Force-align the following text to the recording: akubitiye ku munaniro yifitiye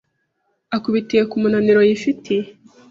akubitiye 0.75 1.23
ku 1.29 1.35
munaniro 1.41 1.81
yifitiye 1.87 2.43